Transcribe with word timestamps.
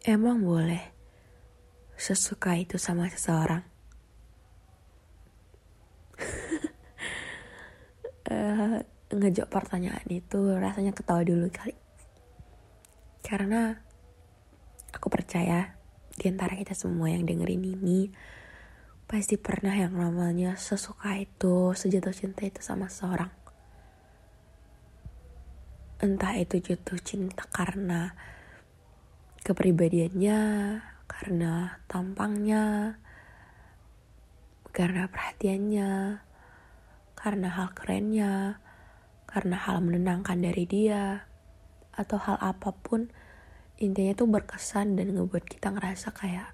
Emang 0.00 0.40
boleh 0.40 0.80
sesuka 1.92 2.56
itu 2.56 2.80
sama 2.80 3.04
seseorang? 3.12 3.60
uh, 8.32 8.80
ngejawab 9.12 9.52
pertanyaan 9.52 10.08
itu 10.08 10.56
rasanya 10.56 10.96
ketawa 10.96 11.20
dulu 11.20 11.52
kali. 11.52 11.76
Karena 13.20 13.76
aku 14.88 15.12
percaya 15.12 15.76
di 16.16 16.32
antara 16.32 16.56
kita 16.56 16.72
semua 16.72 17.12
yang 17.12 17.28
dengerin 17.28 17.60
ini 17.60 18.08
pasti 19.04 19.36
pernah 19.36 19.76
yang 19.76 20.00
namanya 20.00 20.56
sesuka 20.56 21.12
itu, 21.20 21.76
sejatuh 21.76 22.16
cinta 22.16 22.48
itu 22.48 22.64
sama 22.64 22.88
seorang. 22.88 23.28
Entah 26.00 26.40
itu 26.40 26.56
jatuh 26.56 26.96
cinta 27.04 27.44
karena 27.52 28.16
kepribadiannya, 29.40 30.40
karena 31.08 31.80
tampangnya, 31.88 32.96
karena 34.70 35.10
perhatiannya, 35.10 36.22
karena 37.18 37.48
hal 37.48 37.68
kerennya, 37.76 38.60
karena 39.26 39.56
hal 39.56 39.82
menenangkan 39.84 40.38
dari 40.40 40.64
dia, 40.64 41.24
atau 41.96 42.16
hal 42.16 42.38
apa 42.40 42.72
pun 42.72 43.12
intinya 43.80 44.12
tuh 44.12 44.28
berkesan 44.28 44.96
dan 44.96 45.16
ngebuat 45.16 45.44
kita 45.48 45.72
ngerasa 45.72 46.12
kayak 46.12 46.52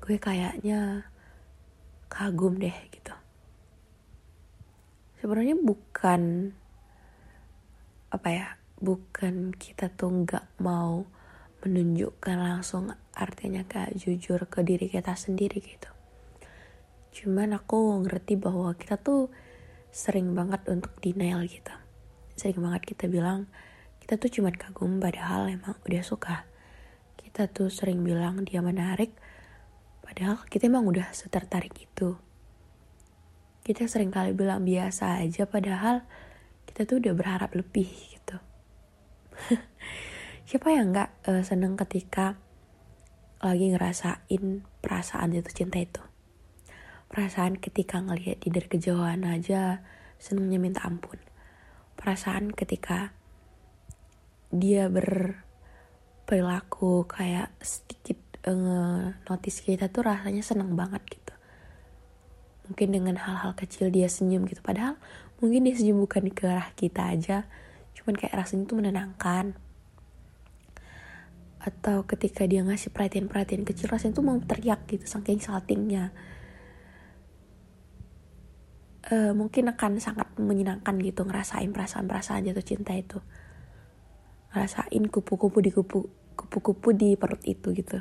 gue 0.00 0.16
kayaknya 0.16 1.10
kagum 2.10 2.58
deh 2.58 2.74
gitu. 2.90 3.14
Sebenarnya 5.20 5.58
bukan 5.58 6.54
apa 8.10 8.28
ya 8.32 8.46
bukan 8.80 9.54
kita 9.54 9.92
tuh 9.92 10.26
nggak 10.26 10.58
mau 10.58 11.06
menunjukkan 11.60 12.36
langsung 12.40 12.88
artinya 13.12 13.64
kayak 13.68 13.96
jujur 14.00 14.48
ke 14.48 14.64
diri 14.64 14.88
kita 14.88 15.12
sendiri 15.12 15.60
gitu. 15.60 15.90
Cuman 17.12 17.52
aku 17.52 18.00
ngerti 18.04 18.40
bahwa 18.40 18.72
kita 18.76 18.96
tuh 18.96 19.28
sering 19.92 20.32
banget 20.32 20.64
untuk 20.72 20.96
denial 21.04 21.44
gitu. 21.44 21.72
Sering 22.34 22.58
banget 22.64 22.96
kita 22.96 23.12
bilang 23.12 23.46
kita 24.00 24.16
tuh 24.16 24.32
cuma 24.32 24.50
kagum 24.56 24.98
padahal 24.98 25.52
emang 25.52 25.76
udah 25.84 26.02
suka. 26.02 26.48
Kita 27.20 27.46
tuh 27.52 27.68
sering 27.68 28.00
bilang 28.00 28.42
dia 28.48 28.64
menarik 28.64 29.12
padahal 30.00 30.40
kita 30.48 30.66
emang 30.66 30.88
udah 30.88 31.12
setertarik 31.12 31.76
itu. 31.76 32.16
Kita 33.60 33.84
sering 33.84 34.08
kali 34.08 34.32
bilang 34.32 34.64
biasa 34.64 35.20
aja 35.20 35.44
padahal 35.44 36.08
kita 36.64 36.88
tuh 36.88 37.04
udah 37.04 37.12
berharap 37.12 37.52
lebih 37.52 37.86
gitu 37.86 38.49
siapa 40.50 40.74
yang 40.74 40.90
nggak 40.90 41.30
uh, 41.30 41.46
seneng 41.46 41.78
ketika 41.78 42.34
lagi 43.38 43.70
ngerasain 43.70 44.66
perasaan 44.82 45.30
itu 45.30 45.46
cinta 45.54 45.78
itu? 45.78 46.02
Perasaan 47.06 47.54
ketika 47.62 48.02
ngelihat 48.02 48.42
di 48.42 48.50
dari 48.50 48.66
kejauhan 48.66 49.22
aja 49.30 49.78
senengnya 50.18 50.58
minta 50.58 50.82
ampun. 50.82 51.22
Perasaan 51.94 52.50
ketika 52.50 53.14
dia 54.50 54.90
berperilaku 54.90 55.46
kayak 57.06 57.54
sedikit 57.62 58.18
uh, 58.50 59.14
notice 59.30 59.62
kita 59.62 59.86
tuh 59.86 60.02
rasanya 60.02 60.42
seneng 60.42 60.74
banget 60.74 61.06
gitu. 61.14 61.30
Mungkin 62.66 62.90
dengan 62.90 63.22
hal-hal 63.22 63.54
kecil 63.54 63.94
dia 63.94 64.10
senyum 64.10 64.50
gitu. 64.50 64.66
Padahal 64.66 64.98
mungkin 65.38 65.62
dia 65.62 65.78
senyum 65.78 66.02
bukan 66.02 66.26
ke 66.34 66.50
arah 66.50 66.74
kita 66.74 67.06
aja 67.06 67.46
cuman 67.94 68.18
kayak 68.18 68.34
rasanya 68.34 68.66
tuh 68.66 68.82
menenangkan 68.82 69.54
atau 71.60 72.08
ketika 72.08 72.48
dia 72.48 72.64
ngasih 72.64 72.88
perhatian-perhatian 72.90 73.68
kecil 73.68 73.92
rasanya 73.92 74.16
tuh 74.16 74.24
mau 74.24 74.36
teriak 74.40 74.88
gitu 74.88 75.04
saking 75.04 75.44
saltingnya. 75.44 76.12
Uh, 79.10 79.32
mungkin 79.32 79.68
akan 79.68 79.96
sangat 80.00 80.28
menyenangkan 80.36 80.96
gitu 81.00 81.24
ngerasain 81.24 81.68
perasaan-perasaan 81.72 82.48
jatuh 82.48 82.64
cinta 82.64 82.96
itu. 82.96 83.20
Ngerasain 84.56 85.04
kupu-kupu 85.12 85.60
di 85.60 85.70
kupu 85.72 86.08
kupu-kupu 86.36 86.96
di 86.96 87.16
perut 87.20 87.44
itu 87.44 87.76
gitu. 87.76 88.00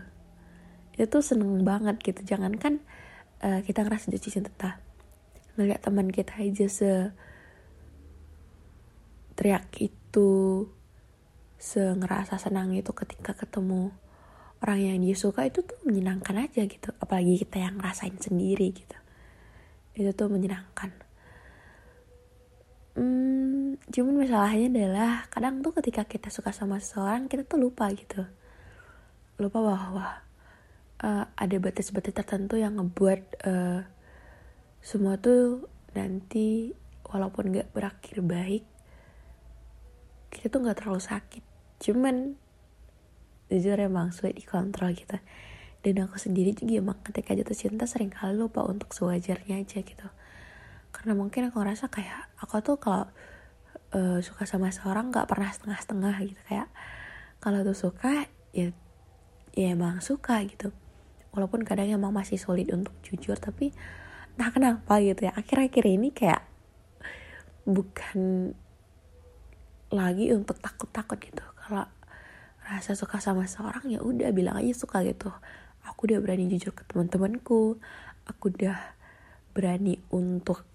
Itu 0.96 1.06
tuh 1.08 1.24
seneng 1.24 1.68
banget 1.68 2.00
gitu. 2.00 2.24
Jangankan 2.24 2.80
uh, 3.44 3.60
kita 3.64 3.84
ngerasa 3.84 4.12
jatuh 4.16 4.32
cinta 4.40 4.80
ngeliat 5.60 5.84
teman 5.84 6.08
kita 6.08 6.40
aja 6.40 6.72
se 6.72 7.12
teriak 9.36 9.68
itu 9.84 10.30
se 11.60 11.84
ngerasa 11.84 12.40
senang 12.40 12.72
itu 12.72 12.96
ketika 12.96 13.36
ketemu 13.36 13.92
orang 14.64 14.80
yang 14.80 14.98
dia 15.04 15.16
suka 15.16 15.44
itu 15.44 15.60
tuh 15.60 15.76
menyenangkan 15.84 16.48
aja 16.48 16.64
gitu 16.64 16.96
apalagi 17.04 17.44
kita 17.44 17.60
yang 17.60 17.78
ngerasain 17.78 18.16
sendiri 18.16 18.72
gitu 18.72 18.98
itu 20.00 20.12
tuh 20.16 20.32
menyenangkan 20.32 20.96
Hmm, 23.00 23.80
cuman 23.96 24.28
masalahnya 24.28 24.68
adalah 24.76 25.24
kadang 25.32 25.64
tuh 25.64 25.72
ketika 25.80 26.04
kita 26.04 26.28
suka 26.28 26.52
sama 26.52 26.84
seseorang 26.84 27.32
kita 27.32 27.48
tuh 27.48 27.56
lupa 27.56 27.88
gitu. 27.96 28.28
Lupa 29.40 29.64
bahwa 29.64 30.20
uh, 31.00 31.26
ada 31.32 31.56
batas-batas 31.64 32.12
tertentu 32.12 32.60
yang 32.60 32.76
ngebuat 32.76 33.22
uh, 33.48 33.88
semua 34.84 35.16
tuh 35.16 35.72
nanti 35.96 36.76
walaupun 37.08 37.56
gak 37.56 37.72
berakhir 37.72 38.20
baik 38.20 38.68
kita 40.28 40.52
tuh 40.52 40.68
gak 40.68 40.84
terlalu 40.84 41.00
sakit. 41.00 41.44
Cuman 41.80 42.36
jujur 43.50 43.80
emang 43.82 44.14
sulit 44.14 44.38
dikontrol 44.38 44.94
gitu. 44.94 45.18
Dan 45.80 46.06
aku 46.06 46.20
sendiri 46.20 46.52
juga 46.54 46.84
emang 46.84 47.00
ketika 47.02 47.34
jatuh 47.34 47.56
cinta 47.56 47.88
sering 47.88 48.12
kali 48.12 48.36
lupa 48.36 48.62
untuk 48.68 48.92
sewajarnya 48.92 49.64
aja 49.64 49.80
gitu. 49.82 50.08
Karena 50.92 51.16
mungkin 51.16 51.50
aku 51.50 51.64
ngerasa 51.64 51.88
kayak 51.88 52.36
aku 52.44 52.60
tuh 52.62 52.78
kalau 52.78 53.08
uh, 53.96 54.20
suka 54.20 54.44
sama 54.44 54.70
seorang 54.70 55.10
nggak 55.10 55.26
pernah 55.26 55.50
setengah-setengah 55.50 56.16
gitu. 56.28 56.42
Kayak 56.52 56.70
kalau 57.40 57.64
tuh 57.64 57.78
suka 57.78 58.28
ya 58.52 58.76
ya 59.56 59.68
emang 59.74 60.04
suka 60.04 60.44
gitu. 60.46 60.76
Walaupun 61.32 61.64
kadang 61.64 61.90
emang 61.90 62.12
masih 62.12 62.36
sulit 62.36 62.70
untuk 62.76 62.94
jujur 63.02 63.40
tapi 63.40 63.72
nah 64.36 64.52
kenapa 64.52 65.00
gitu 65.00 65.32
ya. 65.32 65.34
Akhir-akhir 65.34 65.84
ini 65.88 66.12
kayak 66.12 66.44
bukan 67.64 68.52
lagi 69.90 70.30
untuk 70.34 70.58
takut-takut 70.62 71.18
gitu 71.18 71.42
kalau 71.70 71.86
rasa 72.66 72.98
suka 72.98 73.22
sama 73.22 73.46
seorang 73.46 73.86
ya 73.86 74.02
udah 74.02 74.34
bilang 74.34 74.58
aja 74.58 74.74
suka 74.74 75.06
gitu. 75.06 75.30
Aku 75.86 76.10
udah 76.10 76.18
berani 76.22 76.50
jujur 76.50 76.74
ke 76.74 76.82
teman-temanku. 76.90 77.78
Aku 78.26 78.44
udah 78.50 78.78
berani 79.54 80.02
untuk 80.10 80.66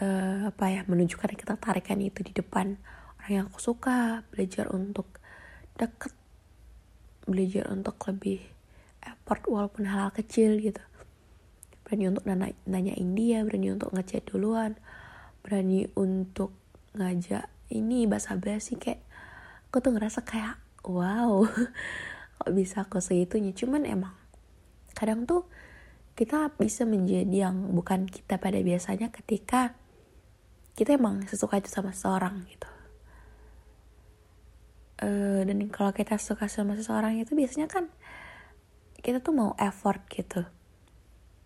uh, 0.00 0.52
apa 0.52 0.64
ya 0.68 0.80
menunjukkan 0.84 1.36
ketertarikan 1.36 2.00
itu 2.04 2.20
di 2.20 2.32
depan 2.36 2.76
orang 3.20 3.32
yang 3.32 3.44
aku 3.48 3.60
suka. 3.60 4.24
Belajar 4.28 4.68
untuk 4.72 5.08
deket 5.80 6.12
belajar 7.24 7.72
untuk 7.72 7.96
lebih 8.06 8.44
effort 9.00 9.42
walaupun 9.48 9.88
hal-hal 9.88 10.12
kecil 10.12 10.60
gitu. 10.60 10.80
Berani 11.88 12.12
untuk 12.12 12.28
nanya, 12.28 12.52
nanyain 12.68 13.10
dia 13.16 13.40
berani 13.40 13.72
untuk 13.72 13.96
ngechat 13.96 14.28
duluan 14.28 14.76
berani 15.46 15.86
untuk 15.94 16.50
ngajak 16.98 17.46
ini 17.70 18.10
bahasa 18.10 18.34
basi 18.34 18.74
kayak 18.74 18.98
aku 19.68 19.82
tuh 19.82 19.92
ngerasa 19.94 20.22
kayak 20.22 20.56
wow 20.86 21.44
kok 22.36 22.50
bisa 22.52 22.84
aku 22.86 23.02
segitunya? 23.02 23.50
Cuman 23.56 23.82
emang 23.88 24.14
kadang 24.96 25.28
tuh 25.28 25.44
kita 26.16 26.48
bisa 26.56 26.88
menjadi 26.88 27.50
yang 27.52 27.76
bukan 27.76 28.08
kita 28.08 28.40
pada 28.40 28.56
biasanya 28.64 29.12
ketika 29.12 29.76
kita 30.72 30.96
emang 30.96 31.24
sesuka 31.28 31.60
itu 31.60 31.68
sama 31.68 31.92
seseorang 31.92 32.44
gitu. 32.48 32.70
Uh, 34.96 35.44
dan 35.44 35.60
kalau 35.68 35.92
kita 35.92 36.16
suka 36.16 36.48
sama 36.48 36.72
seseorang 36.72 37.20
itu 37.20 37.36
biasanya 37.36 37.68
kan 37.68 37.92
kita 39.04 39.20
tuh 39.20 39.36
mau 39.36 39.52
effort 39.60 40.04
gitu. 40.08 40.44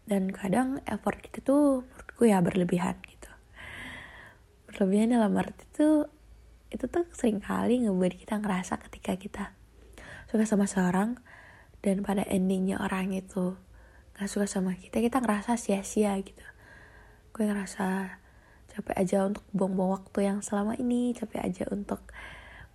Dan 0.07 0.31
kadang 0.31 0.83
effort 0.87 1.19
kita 1.19 1.43
tuh 1.43 1.83
menurutku 1.87 2.23
ya 2.27 2.39
berlebihan 2.43 2.99
gitu. 3.07 3.31
Berlebihan 4.71 5.19
dalam 5.19 5.35
arti 5.35 5.67
itu 5.67 6.07
itu 6.71 6.87
tuh 6.87 7.07
sering 7.11 7.43
kali 7.43 7.83
ngebuat 7.83 8.15
kita 8.15 8.39
ngerasa 8.39 8.79
ketika 8.89 9.19
kita 9.19 9.45
suka 10.31 10.47
sama 10.47 10.71
seorang 10.71 11.19
dan 11.83 12.07
pada 12.07 12.23
endingnya 12.31 12.79
orang 12.79 13.11
itu 13.11 13.59
gak 14.15 14.31
suka 14.31 14.47
sama 14.47 14.79
kita 14.79 15.03
kita 15.03 15.19
ngerasa 15.19 15.59
sia-sia 15.59 16.15
gitu. 16.23 16.47
Gue 17.35 17.51
ngerasa 17.51 18.19
capek 18.71 18.95
aja 18.95 19.27
untuk 19.27 19.43
buang-buang 19.51 19.99
waktu 19.99 20.31
yang 20.31 20.39
selama 20.47 20.79
ini 20.79 21.11
capek 21.17 21.43
aja 21.43 21.65
untuk 21.75 22.07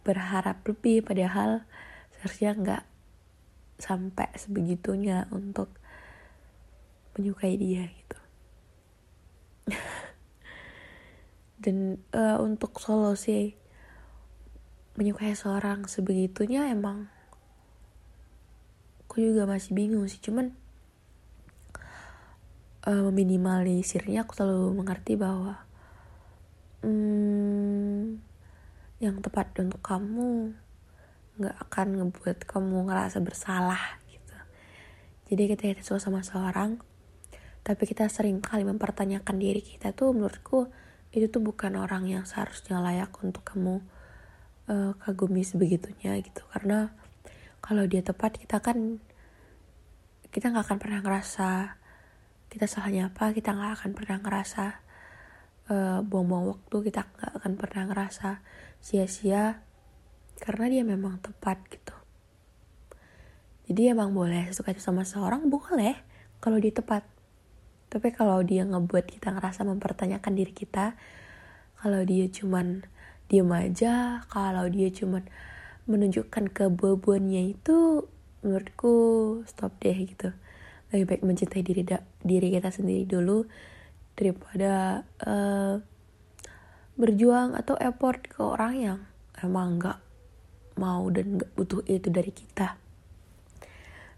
berharap 0.04 0.60
lebih 0.68 1.02
padahal 1.08 1.64
seharusnya 2.14 2.52
nggak 2.60 2.84
sampai 3.80 4.30
sebegitunya 4.36 5.28
untuk 5.32 5.72
menyukai 7.16 7.56
dia 7.56 7.88
gitu. 7.88 8.20
Dan 11.64 12.04
uh, 12.12 12.44
untuk 12.44 12.76
solusi 12.84 13.56
menyukai 14.96 15.36
seorang 15.36 15.88
sebegitunya 15.92 16.72
emang 16.72 17.12
aku 19.06 19.20
juga 19.20 19.48
masih 19.48 19.76
bingung 19.76 20.08
sih. 20.08 20.20
Cuman 20.20 20.52
uh, 22.88 23.04
meminimalisirnya 23.12 24.28
aku 24.28 24.36
selalu 24.36 24.76
mengerti 24.76 25.16
bahwa 25.16 25.60
hmm, 26.84 28.20
yang 29.04 29.20
tepat 29.20 29.52
untuk 29.60 29.80
kamu 29.84 30.56
nggak 31.36 31.56
akan 31.68 31.88
ngebuat 32.00 32.48
kamu 32.48 32.88
ngerasa 32.88 33.20
bersalah 33.20 34.00
gitu. 34.08 34.36
Jadi 35.32 35.44
ketika 35.52 35.72
kita 35.76 35.84
suka 35.84 36.00
sama 36.00 36.24
seorang 36.24 36.80
tapi 37.66 37.90
kita 37.90 38.06
sering 38.08 38.46
kali 38.46 38.62
mempertanyakan 38.62 39.42
diri 39.42 39.60
kita 39.60 39.90
tuh 39.92 40.14
menurutku 40.14 40.70
itu 41.16 41.26
tuh 41.32 41.42
bukan 41.42 41.80
orang 41.82 42.06
yang 42.06 42.24
seharusnya 42.28 42.78
layak 42.78 43.10
untuk 43.20 43.42
kamu 43.42 43.82
uh, 44.70 44.94
kagumi 45.02 45.42
sebegitunya 45.46 46.18
gitu. 46.22 46.42
Karena 46.50 46.94
kalau 47.62 47.86
dia 47.90 48.06
tepat 48.06 48.38
kita 48.38 48.62
kan 48.62 49.02
kita 50.30 50.52
nggak 50.52 50.66
akan 50.68 50.80
pernah 50.82 51.00
ngerasa 51.02 51.80
kita 52.52 52.68
salahnya 52.70 53.10
apa 53.10 53.32
kita 53.32 53.56
nggak 53.56 53.74
akan 53.82 53.92
pernah 53.96 54.18
ngerasa 54.22 54.66
uh, 55.72 56.00
buang-buang 56.06 56.56
waktu 56.56 56.78
kita 56.92 57.08
nggak 57.08 57.32
akan 57.42 57.54
pernah 57.58 57.84
ngerasa 57.90 58.30
sia-sia 58.84 59.64
karena 60.44 60.66
dia 60.68 60.84
memang 60.84 61.24
tepat 61.24 61.58
gitu. 61.72 61.96
Jadi 63.66 63.90
emang 63.90 64.14
boleh 64.14 64.54
suka 64.54 64.78
sama 64.78 65.02
seorang 65.08 65.50
boleh 65.50 65.98
kalau 66.38 66.62
dia 66.62 66.70
tepat. 66.70 67.02
Tapi 67.90 68.12
kalau 68.14 68.44
dia 68.46 68.62
ngebuat 68.68 69.08
kita 69.10 69.34
ngerasa 69.34 69.66
mempertanyakan 69.66 70.34
diri 70.36 70.54
kita 70.54 70.94
kalau 71.80 72.02
dia 72.04 72.28
cuman 72.30 72.86
diem 73.30 73.50
aja 73.52 74.24
kalau 74.30 74.66
dia 74.70 74.90
cuman 74.94 75.26
menunjukkan 75.86 76.50
keboboannya 76.54 77.58
itu 77.58 78.06
menurutku 78.46 78.96
stop 79.50 79.74
deh 79.82 79.98
gitu 79.98 80.30
lebih 80.94 81.06
baik 81.10 81.22
mencintai 81.26 81.62
diri 81.66 81.84
diri 82.22 82.48
kita 82.54 82.70
sendiri 82.70 83.04
dulu 83.10 83.46
daripada 84.16 85.04
uh, 85.26 85.82
berjuang 86.96 87.58
atau 87.60 87.76
effort 87.76 88.24
ke 88.24 88.40
orang 88.40 88.74
yang 88.80 89.00
emang 89.44 89.82
nggak 89.82 90.00
mau 90.80 91.04
dan 91.12 91.40
nggak 91.40 91.52
butuh 91.56 91.84
itu 91.88 92.08
dari 92.08 92.32
kita. 92.32 92.80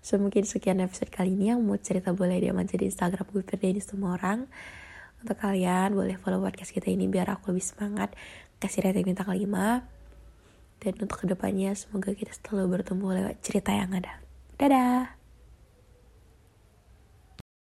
So 0.06 0.21
sekian 0.45 0.80
episode 0.80 1.09
kali 1.09 1.33
ini 1.33 1.51
yang 1.51 1.65
mau 1.65 1.75
cerita 1.81 2.13
boleh 2.13 2.38
dia 2.38 2.54
di 2.54 2.86
Instagram 2.88 3.25
gue 3.33 3.44
di 3.74 3.81
semua 3.81 4.15
orang. 4.15 4.45
Untuk 5.18 5.38
kalian 5.42 5.98
boleh 5.98 6.16
follow 6.22 6.42
podcast 6.42 6.69
kita 6.69 6.94
ini 6.94 7.10
biar 7.10 7.34
aku 7.34 7.50
lebih 7.50 7.66
semangat 7.66 8.14
kasih 8.62 8.86
rating 8.86 9.14
bintang 9.14 9.34
5. 9.34 9.42
Dan 10.78 10.94
untuk 11.02 11.18
ke 11.18 11.25
depannya 11.25 11.74
semoga 11.74 12.14
kita 12.14 12.31
selalu 12.38 12.80
bertemu 12.81 13.08
lewat 13.24 13.36
cerita 13.42 13.74
yang 13.74 13.98
ada. 13.98 14.22
Dadah! 14.62 15.17